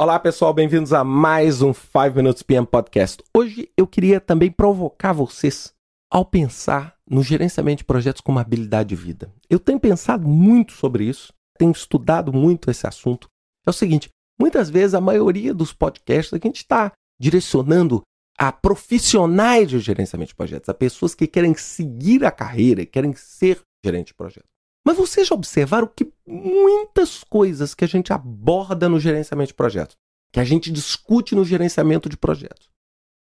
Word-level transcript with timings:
Olá 0.00 0.16
pessoal, 0.16 0.54
bem-vindos 0.54 0.92
a 0.92 1.02
mais 1.02 1.60
um 1.60 1.74
5 1.74 2.14
Minutes 2.14 2.44
PM 2.44 2.64
Podcast. 2.64 3.20
Hoje 3.36 3.68
eu 3.76 3.84
queria 3.84 4.20
também 4.20 4.48
provocar 4.48 5.12
vocês 5.12 5.74
ao 6.08 6.24
pensar 6.24 6.94
no 7.04 7.20
gerenciamento 7.20 7.78
de 7.78 7.84
projetos 7.84 8.20
como 8.20 8.38
habilidade 8.38 8.90
de 8.90 8.94
vida. 8.94 9.34
Eu 9.50 9.58
tenho 9.58 9.80
pensado 9.80 10.28
muito 10.28 10.72
sobre 10.72 11.02
isso, 11.02 11.32
tenho 11.58 11.72
estudado 11.72 12.32
muito 12.32 12.70
esse 12.70 12.86
assunto. 12.86 13.26
É 13.66 13.70
o 13.70 13.72
seguinte, 13.72 14.08
muitas 14.40 14.70
vezes 14.70 14.94
a 14.94 15.00
maioria 15.00 15.52
dos 15.52 15.72
podcasts 15.72 16.32
a 16.32 16.38
gente 16.40 16.58
está 16.58 16.92
direcionando 17.20 18.00
a 18.38 18.52
profissionais 18.52 19.68
de 19.68 19.80
gerenciamento 19.80 20.28
de 20.28 20.36
projetos, 20.36 20.68
a 20.68 20.74
pessoas 20.74 21.12
que 21.12 21.26
querem 21.26 21.56
seguir 21.56 22.24
a 22.24 22.30
carreira, 22.30 22.86
querem 22.86 23.16
ser 23.16 23.62
gerente 23.84 24.08
de 24.08 24.14
projetos. 24.14 24.57
Mas 24.88 24.96
vocês 24.96 25.28
já 25.28 25.34
observaram 25.34 25.86
que 25.86 26.10
muitas 26.26 27.22
coisas 27.22 27.74
que 27.74 27.84
a 27.84 27.86
gente 27.86 28.10
aborda 28.10 28.88
no 28.88 28.98
gerenciamento 28.98 29.48
de 29.48 29.54
projetos, 29.54 29.98
que 30.32 30.40
a 30.40 30.44
gente 30.44 30.72
discute 30.72 31.34
no 31.34 31.44
gerenciamento 31.44 32.08
de 32.08 32.16
projetos, 32.16 32.70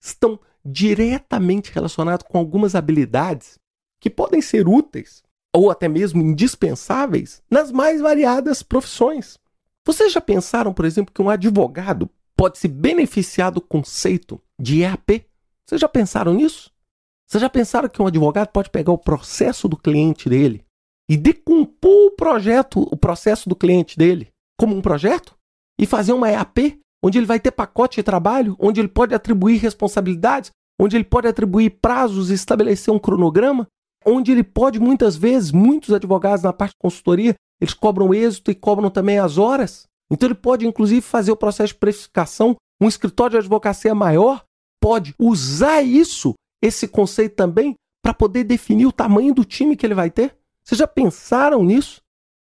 estão 0.03 0.37
diretamente 0.65 1.71
relacionadas 1.71 2.27
com 2.27 2.37
algumas 2.37 2.75
habilidades 2.75 3.57
que 4.01 4.09
podem 4.09 4.41
ser 4.41 4.67
úteis 4.67 5.23
ou 5.55 5.71
até 5.71 5.87
mesmo 5.87 6.21
indispensáveis 6.21 7.41
nas 7.49 7.71
mais 7.71 8.01
variadas 8.01 8.61
profissões. 8.61 9.39
Vocês 9.85 10.11
já 10.11 10.19
pensaram, 10.19 10.73
por 10.73 10.83
exemplo, 10.83 11.13
que 11.13 11.21
um 11.21 11.29
advogado 11.29 12.09
pode 12.35 12.57
se 12.57 12.67
beneficiar 12.67 13.49
do 13.49 13.61
conceito 13.61 14.41
de 14.59 14.81
EAP? 14.81 15.25
Vocês 15.65 15.79
já 15.79 15.87
pensaram 15.87 16.33
nisso? 16.33 16.69
Vocês 17.25 17.39
já 17.39 17.49
pensaram 17.49 17.87
que 17.87 18.01
um 18.01 18.07
advogado 18.07 18.49
pode 18.49 18.69
pegar 18.69 18.91
o 18.91 18.97
processo 18.97 19.69
do 19.69 19.77
cliente 19.77 20.27
dele 20.27 20.65
e 21.09 21.15
decompor 21.15 22.07
o 22.07 22.11
projeto, 22.11 22.81
o 22.91 22.97
processo 22.97 23.47
do 23.47 23.55
cliente 23.55 23.97
dele 23.97 24.29
como 24.57 24.75
um 24.75 24.81
projeto 24.81 25.35
e 25.79 25.85
fazer 25.85 26.13
uma 26.13 26.29
EAP 26.29 26.79
onde 27.03 27.19
ele 27.19 27.25
vai 27.25 27.39
ter 27.39 27.51
pacote 27.51 27.97
de 27.97 28.03
trabalho, 28.03 28.55
onde 28.59 28.79
ele 28.79 28.87
pode 28.87 29.13
atribuir 29.13 29.57
responsabilidades, 29.57 30.49
onde 30.79 30.97
ele 30.97 31.03
pode 31.03 31.27
atribuir 31.27 31.77
prazos, 31.81 32.29
estabelecer 32.29 32.93
um 32.93 32.97
cronograma, 32.97 33.67
onde 34.05 34.31
ele 34.31 34.43
pode 34.43 34.79
muitas 34.79 35.15
vezes, 35.15 35.51
muitos 35.51 35.93
advogados 35.93 36.43
na 36.43 36.53
parte 36.53 36.71
de 36.71 36.81
consultoria, 36.81 37.35
eles 37.61 37.73
cobram 37.73 38.13
êxito 38.13 38.49
e 38.49 38.55
cobram 38.55 38.89
também 38.89 39.19
as 39.19 39.37
horas. 39.37 39.83
Então 40.11 40.27
ele 40.27 40.35
pode 40.35 40.65
inclusive 40.65 41.01
fazer 41.01 41.31
o 41.31 41.37
processo 41.37 41.73
de 41.73 41.79
precificação, 41.79 42.55
um 42.81 42.87
escritório 42.87 43.31
de 43.31 43.37
advocacia 43.37 43.95
maior 43.95 44.43
pode 44.81 45.15
usar 45.17 45.81
isso, 45.81 46.33
esse 46.61 46.87
conceito 46.87 47.35
também, 47.35 47.75
para 48.03 48.13
poder 48.13 48.43
definir 48.43 48.85
o 48.85 48.91
tamanho 48.91 49.33
do 49.33 49.43
time 49.43 49.75
que 49.75 49.85
ele 49.85 49.95
vai 49.95 50.11
ter. 50.11 50.35
Vocês 50.65 50.79
já 50.79 50.87
pensaram 50.87 51.63
nisso? 51.63 52.01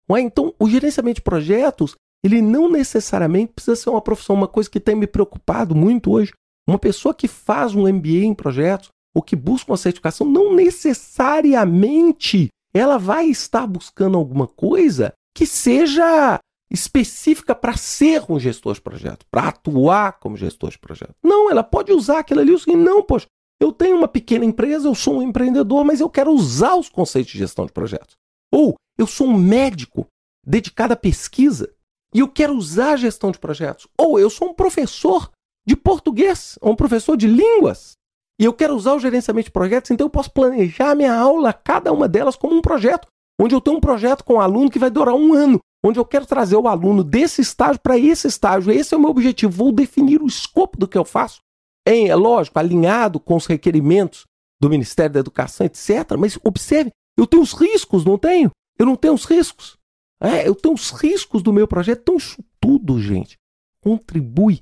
Ué, 0.08 0.20
então, 0.20 0.54
o 0.58 0.68
gerenciamento 0.68 1.16
de 1.16 1.22
projetos, 1.22 1.96
ele 2.22 2.40
não 2.40 2.70
necessariamente 2.70 3.52
precisa 3.52 3.74
ser 3.76 3.90
uma 3.90 4.00
profissão, 4.00 4.36
uma 4.36 4.48
coisa 4.48 4.70
que 4.70 4.78
tem 4.78 4.94
me 4.94 5.06
preocupado 5.06 5.74
muito 5.74 6.12
hoje. 6.12 6.32
Uma 6.68 6.78
pessoa 6.78 7.12
que 7.12 7.26
faz 7.26 7.74
um 7.74 7.88
MBA 7.92 8.24
em 8.24 8.34
projetos 8.34 8.90
ou 9.14 9.22
que 9.22 9.34
busca 9.34 9.72
uma 9.72 9.76
certificação, 9.76 10.26
não 10.26 10.54
necessariamente 10.54 12.48
ela 12.72 12.96
vai 12.98 13.26
estar 13.26 13.66
buscando 13.66 14.16
alguma 14.16 14.46
coisa 14.46 15.12
que 15.34 15.44
seja 15.44 16.38
específica 16.70 17.54
para 17.54 17.76
ser 17.76 18.24
um 18.30 18.38
gestor 18.38 18.74
de 18.74 18.80
projeto, 18.80 19.26
para 19.30 19.48
atuar 19.48 20.18
como 20.18 20.36
gestor 20.36 20.70
de 20.70 20.78
projeto. 20.78 21.14
Não, 21.22 21.50
ela 21.50 21.62
pode 21.62 21.92
usar 21.92 22.20
aquilo 22.20 22.40
ali 22.40 22.54
e 22.66 22.76
não, 22.76 23.02
poxa, 23.02 23.26
eu 23.62 23.72
tenho 23.72 23.96
uma 23.96 24.08
pequena 24.08 24.44
empresa, 24.44 24.88
eu 24.88 24.94
sou 24.94 25.18
um 25.18 25.22
empreendedor, 25.22 25.84
mas 25.84 26.00
eu 26.00 26.08
quero 26.08 26.32
usar 26.32 26.74
os 26.74 26.88
conceitos 26.88 27.32
de 27.32 27.38
gestão 27.38 27.66
de 27.66 27.72
projetos. 27.72 28.16
Ou 28.52 28.74
eu 28.98 29.06
sou 29.06 29.26
um 29.26 29.36
médico 29.36 30.06
dedicado 30.46 30.92
à 30.92 30.96
pesquisa 30.96 31.72
e 32.14 32.20
eu 32.20 32.28
quero 32.28 32.54
usar 32.54 32.92
a 32.92 32.96
gestão 32.96 33.30
de 33.30 33.38
projetos. 33.38 33.86
Ou 33.96 34.18
eu 34.18 34.28
sou 34.28 34.50
um 34.50 34.54
professor 34.54 35.30
de 35.66 35.76
português, 35.76 36.58
ou 36.60 36.72
um 36.72 36.76
professor 36.76 37.16
de 37.16 37.26
línguas 37.26 37.96
e 38.42 38.44
eu 38.44 38.52
quero 38.52 38.74
usar 38.74 38.94
o 38.94 38.98
gerenciamento 38.98 39.46
de 39.46 39.52
projetos, 39.52 39.92
então 39.92 40.06
eu 40.06 40.10
posso 40.10 40.32
planejar 40.32 40.90
a 40.90 40.94
minha 40.96 41.14
aula, 41.14 41.52
cada 41.52 41.92
uma 41.92 42.08
delas, 42.08 42.34
como 42.34 42.56
um 42.56 42.60
projeto. 42.60 43.06
Onde 43.40 43.54
eu 43.54 43.60
tenho 43.60 43.76
um 43.76 43.80
projeto 43.80 44.24
com 44.24 44.34
um 44.34 44.40
aluno 44.40 44.68
que 44.68 44.80
vai 44.80 44.90
durar 44.90 45.14
um 45.14 45.32
ano, 45.32 45.60
onde 45.84 46.00
eu 46.00 46.04
quero 46.04 46.26
trazer 46.26 46.56
o 46.56 46.66
aluno 46.66 47.04
desse 47.04 47.40
estágio 47.40 47.80
para 47.80 47.96
esse 47.96 48.26
estágio. 48.26 48.72
Esse 48.72 48.94
é 48.94 48.96
o 48.96 49.00
meu 49.00 49.10
objetivo. 49.10 49.52
Vou 49.52 49.70
definir 49.70 50.20
o 50.20 50.26
escopo 50.26 50.76
do 50.76 50.88
que 50.88 50.98
eu 50.98 51.04
faço 51.04 51.40
em, 51.86 52.08
é 52.08 52.14
lógico, 52.14 52.58
alinhado 52.58 53.18
com 53.18 53.36
os 53.36 53.46
requerimentos 53.46 54.26
do 54.60 54.70
Ministério 54.70 55.12
da 55.12 55.20
Educação, 55.20 55.66
etc. 55.66 56.16
Mas 56.18 56.38
observe, 56.44 56.90
eu 57.16 57.26
tenho 57.26 57.42
os 57.42 57.52
riscos, 57.52 58.04
não 58.04 58.16
tenho? 58.16 58.50
Eu 58.78 58.86
não 58.86 58.96
tenho 58.96 59.14
os 59.14 59.24
riscos. 59.24 59.76
É, 60.20 60.46
eu 60.46 60.54
tenho 60.54 60.74
os 60.74 60.90
riscos 60.90 61.42
do 61.42 61.52
meu 61.52 61.66
projeto. 61.66 62.00
Então, 62.02 62.16
isso 62.16 62.44
tudo, 62.60 63.00
gente, 63.00 63.36
contribui 63.80 64.60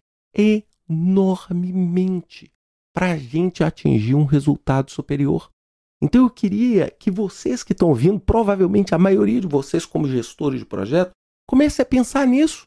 enormemente 0.89 2.51
para 2.95 3.13
a 3.13 3.17
gente 3.17 3.63
atingir 3.63 4.15
um 4.15 4.25
resultado 4.25 4.91
superior. 4.91 5.51
Então, 6.03 6.23
eu 6.23 6.31
queria 6.31 6.91
que 6.91 7.11
vocês 7.11 7.63
que 7.63 7.73
estão 7.73 7.91
ouvindo, 7.91 8.19
provavelmente 8.19 8.95
a 8.95 8.99
maioria 8.99 9.39
de 9.41 9.47
vocês, 9.47 9.85
como 9.85 10.09
gestores 10.09 10.61
de 10.61 10.67
projeto, 10.67 11.11
comece 11.47 11.83
a 11.83 11.85
pensar 11.85 12.27
nisso. 12.27 12.67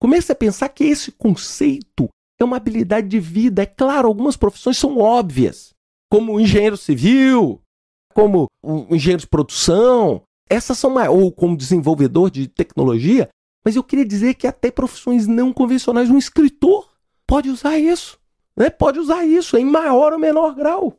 Comece 0.00 0.32
a 0.32 0.34
pensar 0.34 0.68
que 0.70 0.82
esse 0.82 1.12
conceito 1.12 2.08
é 2.44 2.46
uma 2.46 2.56
habilidade 2.56 3.08
de 3.08 3.18
vida. 3.18 3.62
É 3.62 3.66
claro, 3.66 4.08
algumas 4.08 4.36
profissões 4.36 4.78
são 4.78 4.98
óbvias, 4.98 5.74
como 6.10 6.38
engenheiro 6.38 6.76
civil, 6.76 7.60
como 8.14 8.46
engenheiro 8.90 9.20
de 9.20 9.26
produção, 9.26 10.22
essas 10.48 10.78
são 10.78 10.94
ou 11.10 11.32
como 11.32 11.56
desenvolvedor 11.56 12.30
de 12.30 12.46
tecnologia, 12.46 13.28
mas 13.64 13.76
eu 13.76 13.82
queria 13.82 14.04
dizer 14.04 14.34
que 14.34 14.46
até 14.46 14.70
profissões 14.70 15.26
não 15.26 15.52
convencionais, 15.52 16.10
um 16.10 16.18
escritor 16.18 16.88
pode 17.26 17.48
usar 17.48 17.78
isso, 17.78 18.18
né? 18.56 18.68
Pode 18.68 18.98
usar 18.98 19.24
isso 19.24 19.56
em 19.56 19.64
maior 19.64 20.12
ou 20.12 20.18
menor 20.18 20.54
grau. 20.54 20.98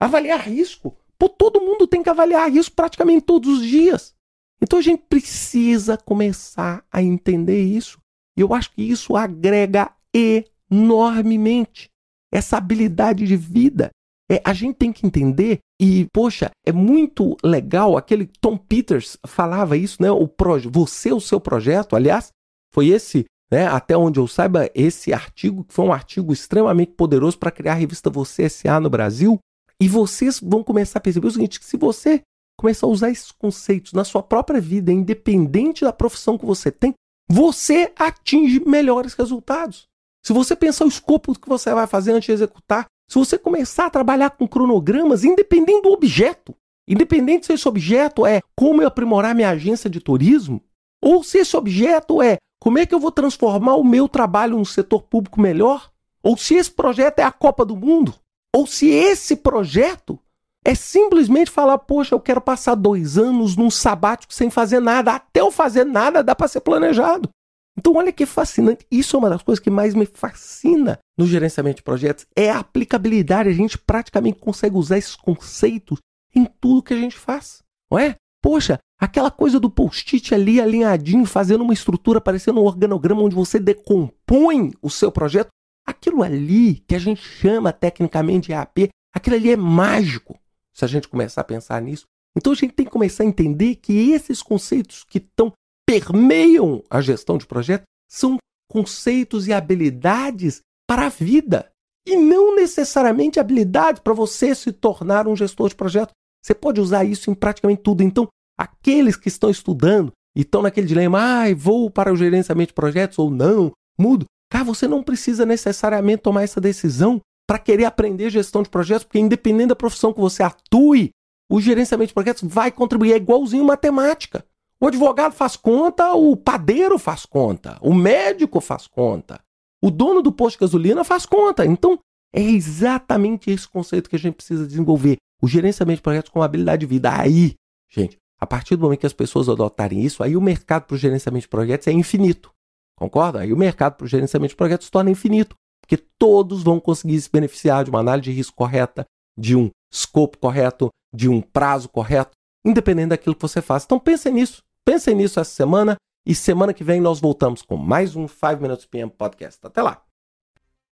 Avaliar 0.00 0.40
risco. 0.40 0.96
Pô, 1.18 1.28
todo 1.28 1.60
mundo 1.60 1.86
tem 1.86 2.02
que 2.02 2.10
avaliar 2.10 2.50
risco 2.50 2.74
praticamente 2.74 3.22
todos 3.22 3.60
os 3.60 3.66
dias. 3.66 4.14
Então 4.60 4.78
a 4.78 4.82
gente 4.82 5.02
precisa 5.08 5.96
começar 5.96 6.84
a 6.90 7.02
entender 7.02 7.62
isso. 7.62 7.98
E 8.36 8.40
eu 8.40 8.52
acho 8.54 8.72
que 8.72 8.82
isso 8.82 9.16
agrega 9.16 9.90
e 10.14 10.44
enormemente. 10.70 11.88
Essa 12.32 12.56
habilidade 12.56 13.26
de 13.26 13.36
vida. 13.36 13.90
É, 14.30 14.42
a 14.44 14.52
gente 14.52 14.76
tem 14.76 14.92
que 14.92 15.06
entender, 15.06 15.60
e, 15.80 16.08
poxa, 16.12 16.50
é 16.66 16.72
muito 16.72 17.36
legal, 17.44 17.96
aquele 17.96 18.26
Tom 18.40 18.56
Peters 18.58 19.16
falava 19.24 19.76
isso, 19.76 20.02
né? 20.02 20.10
O 20.10 20.26
proje 20.26 20.68
você, 20.68 21.12
o 21.12 21.20
seu 21.20 21.40
projeto, 21.40 21.94
aliás, 21.94 22.32
foi 22.74 22.88
esse, 22.88 23.24
né, 23.50 23.68
até 23.68 23.96
onde 23.96 24.18
eu 24.18 24.26
saiba, 24.26 24.68
esse 24.74 25.12
artigo, 25.12 25.62
que 25.62 25.72
foi 25.72 25.84
um 25.84 25.92
artigo 25.92 26.32
extremamente 26.32 26.92
poderoso 26.92 27.38
para 27.38 27.52
criar 27.52 27.72
a 27.72 27.76
revista 27.76 28.10
Você 28.10 28.44
S.A. 28.44 28.80
no 28.80 28.90
Brasil. 28.90 29.38
E 29.80 29.88
vocês 29.88 30.40
vão 30.40 30.64
começar 30.64 30.98
a 30.98 31.02
perceber 31.02 31.28
o 31.28 31.30
seguinte: 31.30 31.60
que 31.60 31.66
se 31.66 31.76
você 31.76 32.22
começar 32.58 32.86
a 32.86 32.90
usar 32.90 33.10
esses 33.10 33.30
conceitos 33.30 33.92
na 33.92 34.04
sua 34.04 34.22
própria 34.22 34.60
vida, 34.60 34.90
independente 34.90 35.84
da 35.84 35.92
profissão 35.92 36.36
que 36.36 36.46
você 36.46 36.72
tem, 36.72 36.94
você 37.28 37.92
atinge 37.96 38.60
melhores 38.60 39.14
resultados. 39.14 39.86
Se 40.26 40.32
você 40.32 40.56
pensar 40.56 40.84
o 40.84 40.88
escopo 40.88 41.32
do 41.32 41.38
que 41.38 41.48
você 41.48 41.72
vai 41.72 41.86
fazer 41.86 42.10
antes 42.10 42.26
de 42.26 42.32
executar, 42.32 42.86
se 43.08 43.16
você 43.16 43.38
começar 43.38 43.86
a 43.86 43.90
trabalhar 43.90 44.30
com 44.30 44.48
cronogramas, 44.48 45.22
independente 45.22 45.82
do 45.82 45.92
objeto, 45.92 46.52
independente 46.88 47.46
se 47.46 47.52
esse 47.52 47.68
objeto 47.68 48.26
é 48.26 48.40
como 48.56 48.82
eu 48.82 48.88
aprimorar 48.88 49.36
minha 49.36 49.50
agência 49.50 49.88
de 49.88 50.00
turismo, 50.00 50.60
ou 51.00 51.22
se 51.22 51.38
esse 51.38 51.56
objeto 51.56 52.20
é 52.20 52.38
como 52.60 52.76
é 52.76 52.84
que 52.84 52.92
eu 52.92 52.98
vou 52.98 53.12
transformar 53.12 53.76
o 53.76 53.84
meu 53.84 54.08
trabalho 54.08 54.58
no 54.58 54.66
setor 54.66 55.02
público 55.02 55.40
melhor, 55.40 55.92
ou 56.24 56.36
se 56.36 56.54
esse 56.56 56.72
projeto 56.72 57.20
é 57.20 57.22
a 57.22 57.30
Copa 57.30 57.64
do 57.64 57.76
Mundo, 57.76 58.12
ou 58.52 58.66
se 58.66 58.88
esse 58.88 59.36
projeto 59.36 60.18
é 60.64 60.74
simplesmente 60.74 61.52
falar, 61.52 61.78
poxa, 61.78 62.16
eu 62.16 62.20
quero 62.20 62.40
passar 62.40 62.74
dois 62.74 63.16
anos 63.16 63.54
num 63.54 63.70
sabático 63.70 64.34
sem 64.34 64.50
fazer 64.50 64.80
nada. 64.80 65.12
Até 65.12 65.40
eu 65.40 65.52
fazer 65.52 65.84
nada 65.84 66.24
dá 66.24 66.34
para 66.34 66.48
ser 66.48 66.62
planejado. 66.62 67.30
Então, 67.78 67.94
olha 67.94 68.12
que 68.12 68.24
fascinante. 68.24 68.86
Isso 68.90 69.16
é 69.16 69.18
uma 69.18 69.30
das 69.30 69.42
coisas 69.42 69.62
que 69.62 69.70
mais 69.70 69.94
me 69.94 70.06
fascina 70.06 70.98
no 71.16 71.26
gerenciamento 71.26 71.76
de 71.76 71.82
projetos. 71.82 72.26
É 72.34 72.50
a 72.50 72.60
aplicabilidade. 72.60 73.48
A 73.48 73.52
gente 73.52 73.76
praticamente 73.76 74.38
consegue 74.38 74.76
usar 74.76 74.96
esses 74.96 75.14
conceitos 75.14 75.98
em 76.34 76.46
tudo 76.60 76.82
que 76.82 76.94
a 76.94 76.98
gente 76.98 77.16
faz. 77.16 77.62
Não 77.90 77.98
é? 77.98 78.16
Poxa, 78.42 78.78
aquela 78.98 79.30
coisa 79.30 79.58
do 79.58 79.70
post-it 79.70 80.34
ali 80.34 80.60
alinhadinho, 80.60 81.26
fazendo 81.26 81.62
uma 81.62 81.72
estrutura 81.74 82.20
parecendo 82.20 82.60
um 82.60 82.64
organograma 82.64 83.22
onde 83.22 83.34
você 83.34 83.58
decompõe 83.58 84.72
o 84.80 84.88
seu 84.88 85.10
projeto. 85.10 85.48
Aquilo 85.86 86.22
ali 86.22 86.76
que 86.86 86.94
a 86.94 86.98
gente 86.98 87.22
chama 87.22 87.72
tecnicamente 87.72 88.48
de 88.48 88.52
EAP, 88.52 88.88
aquilo 89.14 89.36
ali 89.36 89.50
é 89.50 89.56
mágico. 89.56 90.38
Se 90.72 90.84
a 90.84 90.88
gente 90.88 91.08
começar 91.08 91.40
a 91.40 91.44
pensar 91.44 91.80
nisso. 91.80 92.04
Então 92.36 92.52
a 92.52 92.56
gente 92.56 92.74
tem 92.74 92.84
que 92.84 92.92
começar 92.92 93.24
a 93.24 93.26
entender 93.26 93.76
que 93.76 94.10
esses 94.10 94.42
conceitos 94.42 95.04
que 95.04 95.18
estão 95.18 95.52
permeiam 95.86 96.82
a 96.90 97.00
gestão 97.00 97.38
de 97.38 97.46
projeto 97.46 97.84
são 98.10 98.36
conceitos 98.70 99.46
e 99.46 99.52
habilidades 99.52 100.60
para 100.88 101.06
a 101.06 101.08
vida. 101.08 101.70
E 102.06 102.16
não 102.16 102.54
necessariamente 102.54 103.40
habilidades 103.40 104.00
para 104.00 104.12
você 104.12 104.54
se 104.54 104.72
tornar 104.72 105.26
um 105.26 105.36
gestor 105.36 105.68
de 105.68 105.74
projeto. 105.74 106.10
Você 106.44 106.54
pode 106.54 106.80
usar 106.80 107.04
isso 107.04 107.30
em 107.30 107.34
praticamente 107.34 107.82
tudo. 107.82 108.02
Então, 108.02 108.28
aqueles 108.58 109.16
que 109.16 109.28
estão 109.28 109.50
estudando 109.50 110.12
e 110.36 110.42
estão 110.42 110.62
naquele 110.62 110.86
dilema, 110.86 111.18
ah, 111.20 111.54
vou 111.54 111.90
para 111.90 112.12
o 112.12 112.16
gerenciamento 112.16 112.68
de 112.68 112.74
projetos 112.74 113.18
ou 113.18 113.30
não, 113.30 113.72
mudo. 113.98 114.26
Cara, 114.50 114.64
você 114.64 114.86
não 114.86 115.02
precisa 115.02 115.44
necessariamente 115.44 116.22
tomar 116.22 116.42
essa 116.42 116.60
decisão 116.60 117.20
para 117.48 117.58
querer 117.58 117.84
aprender 117.84 118.30
gestão 118.30 118.62
de 118.62 118.68
projetos, 118.68 119.04
porque 119.04 119.18
independente 119.18 119.68
da 119.68 119.76
profissão 119.76 120.12
que 120.12 120.20
você 120.20 120.42
atue, 120.42 121.10
o 121.50 121.60
gerenciamento 121.60 122.08
de 122.08 122.14
projetos 122.14 122.48
vai 122.48 122.70
contribuir. 122.70 123.12
É 123.12 123.16
igualzinho 123.16 123.64
matemática. 123.64 124.44
O 124.80 124.86
advogado 124.86 125.32
faz 125.32 125.56
conta, 125.56 126.12
o 126.14 126.36
padeiro 126.36 126.98
faz 126.98 127.24
conta, 127.24 127.78
o 127.80 127.94
médico 127.94 128.60
faz 128.60 128.86
conta, 128.86 129.40
o 129.82 129.90
dono 129.90 130.20
do 130.20 130.30
posto 130.30 130.58
de 130.58 130.66
gasolina 130.66 131.02
faz 131.02 131.24
conta. 131.24 131.64
Então, 131.64 131.98
é 132.34 132.42
exatamente 132.42 133.50
esse 133.50 133.66
conceito 133.66 134.10
que 134.10 134.16
a 134.16 134.18
gente 134.18 134.34
precisa 134.34 134.66
desenvolver. 134.66 135.16
O 135.42 135.48
gerenciamento 135.48 135.98
de 135.98 136.02
projetos 136.02 136.30
com 136.30 136.42
habilidade 136.42 136.80
de 136.80 136.86
vida. 136.86 137.10
Aí, 137.18 137.54
gente, 137.90 138.18
a 138.38 138.46
partir 138.46 138.76
do 138.76 138.82
momento 138.82 139.00
que 139.00 139.06
as 139.06 139.12
pessoas 139.12 139.48
adotarem 139.48 140.02
isso, 140.02 140.22
aí 140.22 140.36
o 140.36 140.40
mercado 140.40 140.84
para 140.84 140.94
o 140.94 140.98
gerenciamento 140.98 141.42
de 141.42 141.48
projetos 141.48 141.86
é 141.88 141.92
infinito. 141.92 142.50
Concorda? 142.98 143.40
Aí 143.40 143.52
o 143.52 143.56
mercado 143.56 143.96
para 143.96 144.04
o 144.04 144.08
gerenciamento 144.08 144.50
de 144.50 144.56
projetos 144.56 144.86
se 144.86 144.90
torna 144.90 145.10
infinito, 145.10 145.56
porque 145.82 146.02
todos 146.18 146.62
vão 146.62 146.80
conseguir 146.80 147.20
se 147.20 147.30
beneficiar 147.30 147.84
de 147.84 147.90
uma 147.90 148.00
análise 148.00 148.30
de 148.30 148.36
risco 148.36 148.56
correta, 148.56 149.06
de 149.38 149.54
um 149.56 149.70
escopo 149.92 150.38
correto, 150.38 150.88
de 151.14 151.28
um 151.28 151.40
prazo 151.40 151.88
correto, 151.88 152.32
independente 152.64 153.10
daquilo 153.10 153.34
que 153.34 153.42
você 153.42 153.62
faz. 153.62 153.84
Então 153.84 153.98
pensem 153.98 154.32
nisso. 154.32 154.62
Pensem 154.86 155.16
nisso 155.16 155.40
essa 155.40 155.50
semana 155.50 155.96
e 156.24 156.32
semana 156.32 156.72
que 156.72 156.84
vem 156.84 157.00
nós 157.00 157.18
voltamos 157.18 157.60
com 157.60 157.76
mais 157.76 158.14
um 158.14 158.28
5 158.28 158.62
Minutes 158.62 158.86
PM 158.86 159.10
Podcast. 159.10 159.58
Até 159.66 159.82
lá! 159.82 160.05